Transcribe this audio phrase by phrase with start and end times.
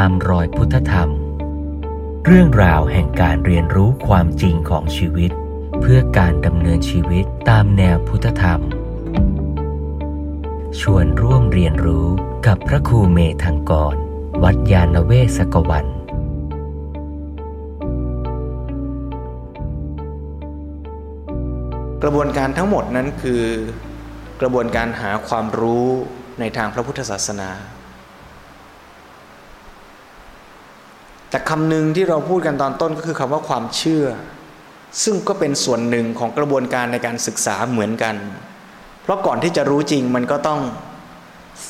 [0.00, 1.10] ตามรอยพุทธธรรม
[2.26, 5.30] เรื่องราวแห่งการเรียนรู้ความจริงของชีวิต
[5.80, 8.60] เพื่อการดำเนินชีวิตตามแนวพุทธธรรม
[10.80, 12.06] ชวนร่วมเรียนรู้
[12.46, 13.94] กับพระครูเมธังกร
[14.42, 15.86] วัดยาณเวศกวัน
[22.02, 23.42] กระบวนการทั้งหมดนั้นคือ
[24.40, 25.86] กระบวนการหาความรู้
[26.40, 27.50] ในทางพระพุทธศาสนา
[31.34, 34.04] แต่คำหนึ่งที่เราพูดกันตอนต้นก็คือคำว่าความเชื่อ
[35.04, 38.14] ซึ่งก็เป็นส่วนหนึ่งของกระบวนการในการศึกษาเหมือนกัน
[39.02, 40.60] เพราะก่อนที่จะรู้จริงมันก็ต้อง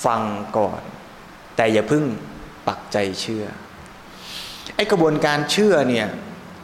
[0.05, 0.23] ฟัง
[0.59, 0.81] ก่อน
[1.57, 2.05] แต่อย่าเพิ่ง
[2.69, 3.45] ปักใจเชื่อ
[4.77, 6.07] ไอ้กระบวนการเชื่อเนี่ย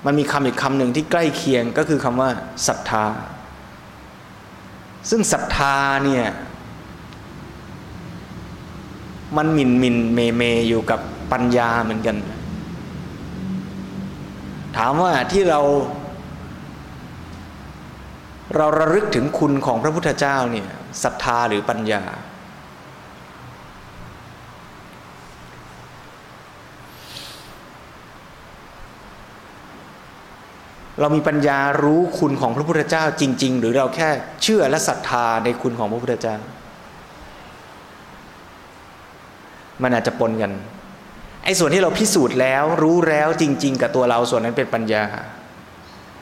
[0.06, 2.30] มันมีคำอีกคำหนึ่งที่ใกล้เคียงก็คือคำว่า
[2.66, 3.04] ศรัทธา
[5.10, 6.26] ซึ่งศรัทธาเนี่ย
[9.36, 11.00] มันหมินมินเมเมอยู่กับ
[11.32, 12.18] ปัญญาเหมือนกัน
[14.76, 15.60] ถามว่าที่เรา
[18.56, 20.68] เราระลึกถึงคุณของพระพุทธเจ้าเนี่ย
[21.02, 22.02] ศรัทธาหรือปัญญา
[31.00, 34.08] เรามีปัญญารู้คุณของพระพุทธเจ้าจริง ๆ หรือเราแค่
[34.42, 36.36] เชื่อและศรัทธาในคุณของพระพุทธเจ้า
[39.82, 40.52] มันอาจจะปนกัน
[41.44, 45.04] ไอ้ส่วนที่เราพิสูจน์แล้ว รู้แล้วจริง ๆ กับตัวเราส่วนนั้นเป็นปัญญา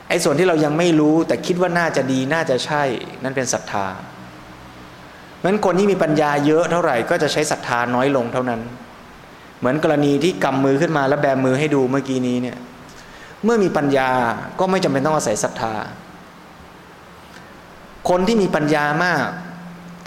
[0.09, 2.83] ไอ้ส่วนที่เรายังไม่รู้แต่คิดว่าน่าจะดีน่าจะใช่
[3.23, 3.87] นั่นเป็นศรัทธา
[5.37, 8.61] เพราะฉะนั้นคนที่มีปัญญาเยอะเท่าไหร่ก็จะใช้ศรัทธาน้อยลงเท่านั้น
[9.59, 12.57] เหมือนกรณีที่กำมือขึ้นมาแล้วแบมือให้ดูเมื่อกี้นี้เนี่ย
[13.43, 14.09] เมื่อมีปัญญา
[14.59, 15.73] ก็ไม่จำเป็นต้องอาศัยศรัทธา
[18.09, 19.25] คนที่มีปัญญามาก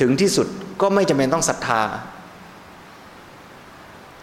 [0.01, 0.47] ถึงที่สุด
[0.81, 1.83] ก็ไม่จำเป็นต้องศรัทธา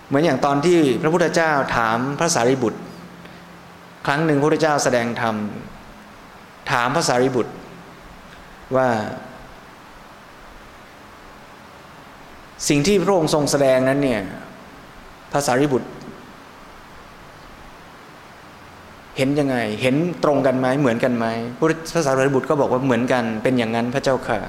[0.10, 2.80] เหมือนอย่างตอนที่พระพุทธเจ้าถามพระสารีบุตร
[4.06, 5.36] ครั้งหนึ่งพระพุทธเจ้าแสดงธรรม
[6.72, 7.54] ถามพระสารีบุตร
[8.76, 8.88] ว่า
[12.70, 14.22] สิ่งที่พระองค์ทรงแสดงนั้นเนี่ย
[15.32, 15.90] พระสารีบุตร
[19.18, 21.26] เห็นยังไง เห็นตรงกันไหมเหมือนกันไหม
[21.94, 24.40] พระสารีบุตรก็บอกว่าเหมือนกันเป็นอย่างนั้นพระเจ้าค่ะ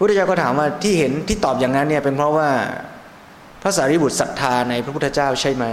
[0.00, 2.50] พระพุทธเจ้าก็ถามว่าที่เห็นที่ตอบอย่างนั้นเนี่ยเป็นเพราะว่า
[3.62, 5.64] พระสารีบุตรศรัทธาในพระพุทธเจ้าใช่ไหม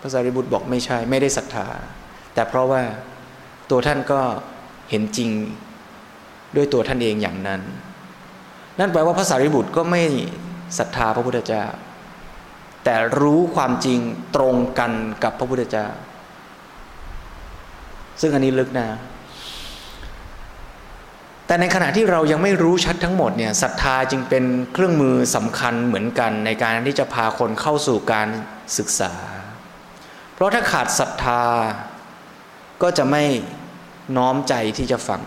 [0.00, 1.66] พระสารีบุตรบอกไม่ใช่ ไม่ได้ศรัทธา
[2.34, 2.82] แต่เพราะว่า
[3.70, 4.20] ตัวท่านก็
[4.90, 5.30] เห็นจริง
[6.56, 7.60] ด้วยตัวท่านเองอย่างนั้น
[8.78, 10.02] นั่นแปลว่าพระสารีบุตรก็ไม่
[10.78, 11.64] ศรัทธาพระพุทธเจ้า
[12.84, 13.98] แต่รู้ความจริง
[14.36, 14.92] ตรงกัน
[15.24, 15.86] กับพระพุทธเจ้า
[18.20, 18.88] ซึ่งอันนี้ลึกนะ
[21.48, 28.28] แต่ในขณะที่เรายังไม่รู้ชัดทั้งหมดเนี่ยศรัทธาจึงเป็นเครื่องมือสำคัญเหมือนกันในการที่จะพาคนเข้าสู่การ
[28.78, 29.12] ศึกษา
[30.34, 31.42] เพราะถ้าขาดศรัทธา
[32.82, 33.24] ก็จะไม่
[34.16, 35.22] น้อมใจที่จะฟัง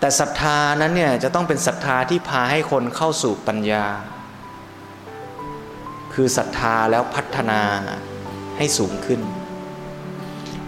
[0.00, 3.84] แต่ศรัทธานั้นเนี่ยจะต้องเป็นศรัทธาที่พาให้คนเข้าสู่ปัญญา
[6.14, 7.60] คือศรัทธาแล้วพัฒนา
[8.58, 9.20] ให้สูงขึ้น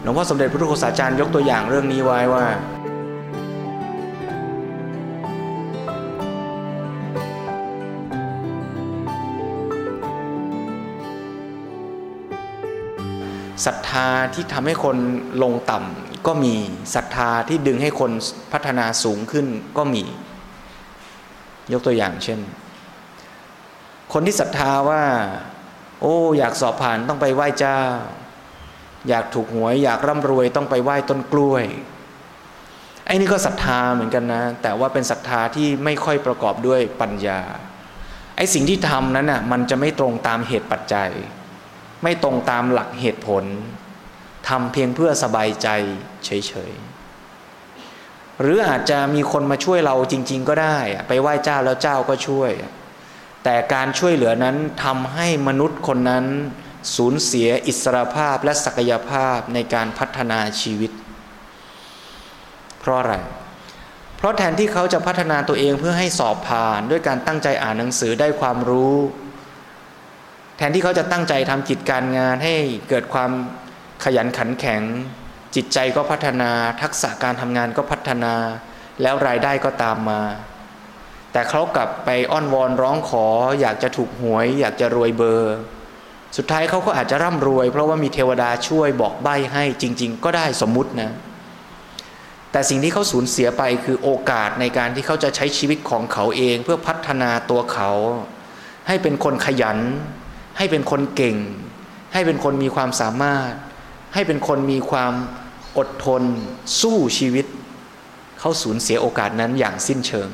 [0.02, 2.46] หลวงพ่อสมเด็จพระพุทธโฆษาจารย์ยกตัวอย่างเรื่องนี้ไว้ว่า
[13.66, 14.96] ศรัทธาที่ทำให้คน
[15.42, 16.54] ลงต่ำก็มี
[16.94, 18.10] ศรัทธาที่ดึงให้คน
[18.52, 19.46] พัฒนาสูงขึ้น
[19.76, 20.04] ก็มี
[21.72, 22.40] ยกตัวอย่างเช่น
[24.12, 25.02] คนที่ศรัทธาว่า
[26.00, 27.80] โอ้ อยากสอบผ่านต้องไปไหว้เจ้า
[29.08, 31.64] อยากถูกหวย อยากร่ำรวยต้องไปไหว้ต้นกล้วย
[33.06, 37.40] ไอ้นี่ก็ศรัทธาเหมือนกันนะ แต่ว่าเป็นศรัทธาที่ไม่ค่อยประกอบด้วยปัญญา
[38.36, 41.10] ไอ้สิ่งที่ทำนั้นน่ะมันจะไม่ตรงตามเหตุปัจจัย
[42.02, 43.44] ไม่ตรงตามหลักเหตุผล
[44.48, 45.68] ทำเพียงเพื่อสบายใจ
[46.24, 46.30] เฉ
[46.70, 50.78] ยๆ หรืออาจจะมีคนมาช่วยเราจริง ๆ ก็ได้
[51.08, 52.50] ไปไหว้เจ้าแล้วเจ้าก็ช่วย
[53.44, 56.24] แต่การช่วยเหลือนั้นทำให้มนุษย์คนนั้น
[56.96, 60.90] สูญเสียอิสรภาพและศักยภาพในการพัฒนาชีวิต
[62.80, 63.14] เพราะอะไร
[64.16, 68.96] เพราะแทนที่เขาจะพัฒนาตัวเองเพื่อให้สอบผ่านด้วยการตั้งใจอ่านหนังสือได้ความรู้
[70.60, 72.54] แทนที่เขาจะตั้งใจทำกิจการงานให้
[72.88, 73.30] เกิดความ
[74.04, 74.82] ขยันขันแข็ง
[75.54, 76.50] จิตใจก็พัฒนา
[76.82, 78.34] ทักษะการทำงานก็พัฒนา
[79.02, 80.22] แล้วรายได้ก็ตามมา
[81.32, 83.26] แต่เขากลับไปอ้อนวอนร้องขอ
[83.60, 85.56] อยากจะถูกหวย อยากจะรวยเบอร์
[86.36, 91.10] สุดท้ายเขาก็อาจจะร่ำรวย เพราะว่ามีเทวดาช่วยบอกใบ้ให้จริง ๆ ก็ได้สมมุตินะ
[92.52, 97.90] แต่สิ่งที่เขาสูญเสียไปคือโอกาสในการที่เขาจะใช้ชีวิตของเขาเองเพื่อพัฒนาตัวเขา
[98.86, 99.78] ให้เป็นคนขยัน
[100.58, 101.36] ให้เป็นคนเก่ง
[102.12, 103.50] ให้เป็นคนมีความสามารถ
[104.14, 105.12] ให้เป็นคนมีความ
[105.78, 106.22] อดทน
[106.80, 107.46] สู้ชีวิต
[108.38, 110.28] เขาสูญเสียโอกาสนั้นอย่างสิ้นเชิง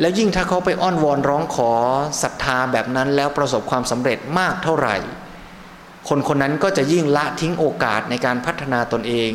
[0.00, 1.70] แล้วยิ่งถ้าเขาไปอ้อนวอนร้องขอ
[2.22, 4.96] ศรัทธาแบบนั้นแล้วประสบความสำเร็จมากเท่าไหร่
[6.08, 9.32] คนคนนั้นก็จะยิ่งละทิ้งโอกาสในการพัฒนาตนเอง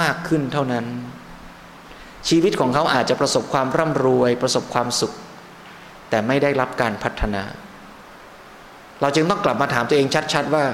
[0.00, 0.86] มากขึ้นเท่านั้น
[2.28, 5.12] ชีวิตของเขาอาจจะประสบความร่ำรวย ประสบความสุข
[6.12, 7.42] แต่ไม่ได้รับการพัฒนา
[9.00, 10.64] เราจึงต้องกลับมาถามตัวเองชัด ๆ ว่า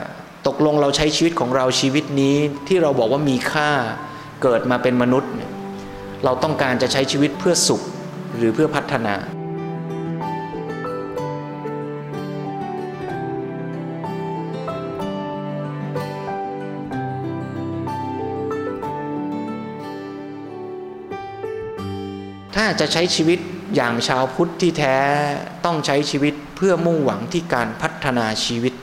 [0.46, 2.36] ตกลงเราใช้ชีวิตของเราชีวิตนี้
[2.68, 3.70] ที่เราบอกว่ามีค่า
[4.42, 5.32] เกิดมาเป็นมนุษย์
[6.24, 7.82] เราต้องการจะใช้ชีวิตเพื่อสุข
[8.36, 9.14] หรือเพื่อพัฒนา
[22.54, 23.38] ถ้าจะใช้ชีวิต
[23.74, 24.96] อย่างชาวพุทธที่แท้
[25.64, 28.74] ต้องใช้ชีวิตเพื่อมุ่งหวังที่การพัฒนาชีวิต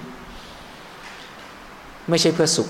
[2.10, 2.70] ไม่ใช่เพื่อสุข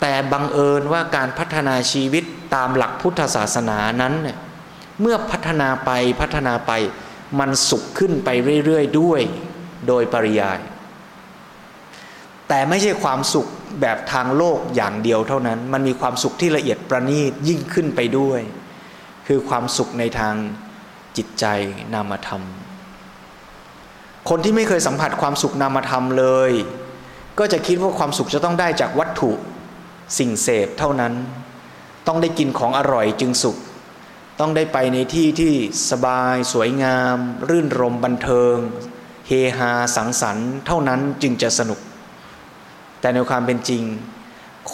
[0.00, 2.24] แต่บังเอิญว่าการพัฒนาชีวิต
[2.54, 4.14] ตามหลักพุทธศาสนานั้น
[5.00, 5.90] เมื่อพัฒนาไป
[6.20, 6.72] พัฒนาไป
[7.38, 8.28] มันสุขขึ้นไป
[8.64, 9.22] เรื่อยๆด้วย
[9.88, 10.58] โดยปริยาย
[12.48, 13.46] แต่ไม่ใช่ความสุข
[13.80, 18.40] แบบทางโลกอย่างเดียวเท่านั้น มันมีความสุขที่ละเอียดประณีตยิ่งขึ้นไปด้วย
[19.30, 20.34] คือความสุขในทาง
[21.16, 21.44] จิตใจ
[21.94, 22.42] นามธรรม
[24.28, 26.52] คนที่ไม่เคยสัมผัสความสุขนามธรรมเลย
[27.38, 29.30] ก็จะคิดว่าความสุขจะต้องได้จากวัตถุ
[30.18, 31.14] สิ่งเสพเท่านั้น
[32.06, 33.56] ต้องได้กินของอร่อยจึงสุข
[34.40, 35.54] ต้องได้ไปในที่ที่
[35.90, 37.16] สบาย สวยงาม
[37.48, 38.56] รื่นรมบันเทิง
[39.26, 41.80] เฮฮาสังสรรค์ เท่านั้นจึงจะสนุก
[43.00, 43.82] แต่ในความเป็นจริง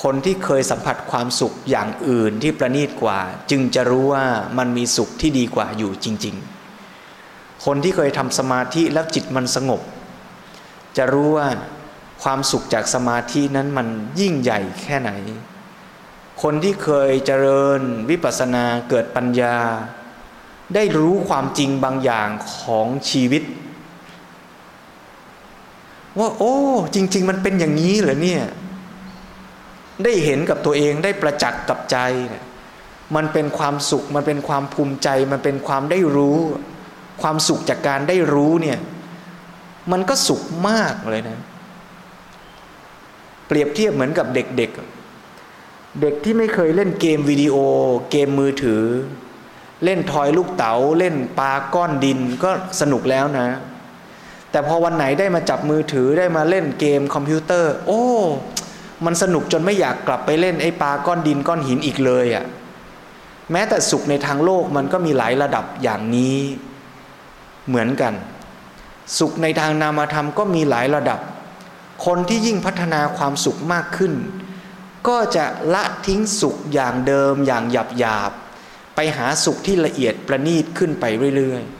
[0.05, 3.21] คนที่เคยสัมผัสความสุขอย่างอื่นที่ประณีตกว่า
[3.51, 4.27] จึงจะรู้ว่า
[4.59, 6.37] มันมีสุขที่ดีกว่าอยู่จริง
[7.01, 9.81] ๆ คนที่เคยทำสมาธิแล้วจิตมันสงบ
[10.97, 11.49] จะรู้ว่า
[12.23, 13.87] ความสุขจากสมาธินั้นมัน
[14.21, 15.11] ยิ่งใหญ่แค่ไหน
[16.43, 17.81] คนที่เคยเจริญ
[18.11, 19.57] วิปัสสนาเกิดปัญญา
[20.75, 23.43] ได้รู้ความจริงบางอย่างของชีวิต
[26.19, 26.57] ว่า โอ้
[26.95, 28.45] จริง ๆ มันเป็นอย่างนี้เหรอเนี่ย
[30.03, 31.99] ได้เห็นกับตัวเองได้ประจักษ์กับใจ
[32.29, 32.45] เนี่ย
[33.17, 36.39] มันเป็นความสุข มันเป็นความภูมิใจ มันเป็นความได้รู้
[37.23, 38.79] ความสุขจากการได้รู้เนี่ย
[39.93, 41.39] มันก็สุขมากเลยนะ
[43.47, 44.71] เปรียบเทียบเหมือนกับเด็ก
[45.37, 47.57] ๆ เด็กที่ไม่เคยเล่นเกมวิดีโอ
[48.11, 48.85] เกมมือถือ
[49.85, 52.51] เล่นทอยลูกเต๋า เล่นปลาก้อนดินก็
[52.81, 53.49] สนุกแล้วนะ
[54.51, 58.05] แต่พอวันไหนได้มาจับมือถือได้มาเล่นเกมคอมพิวเตอร์ โอ้
[59.05, 62.45] มันสนุกจนไม่อยากกลับไปเล่นไอ้ปลาก้อนดินก้อนหินอีกเลยอะ่ะ
[63.53, 66.39] แม้แต่สุขในทางโลกมันก็มีหลายระดับอย่างนี้
[67.69, 68.15] เหมือนกัน
[69.19, 71.21] สุขในทางนามธรรมก็มีหลายระดับ
[72.07, 74.13] คนที่ยิ่งพัฒนาความสุขมากขึ้น
[75.09, 78.33] ก็จะละทิ้งสุขอย่างเดิมอย่างหยาบหยาบ
[78.95, 81.05] ไปหาสุขที่ละเอียดประณีตขึ้นไป
[81.37, 81.74] เรื่อยๆ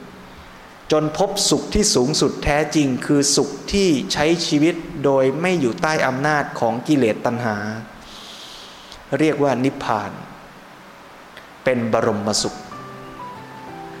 [0.91, 7.57] จนพบสุขที่สูงสุดแท้จริง คือสุขที่ใช้ชีวิตโดยไม่อยู่ใต้อำนาจของกิเลสตัณหา
[9.19, 10.11] เรียกว่านิพพาน
[11.63, 12.55] เป็นบรมสุข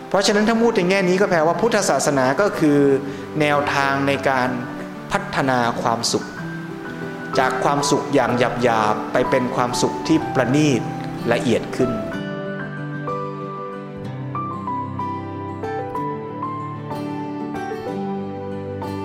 [0.09, 2.79] เพราะฉะนั้นถ้าพูดในแง่นี้ก็แปลว่าพุทธศาสนาก็คือ
[3.41, 4.49] แนวทางในการ
[5.11, 6.25] พัฒนาความสุข
[7.39, 10.81] จากความสุขอย่างหยาบหยาบไปเป็นความสุขที่ประณีต
[11.31, 11.91] ละเอียดขึ้น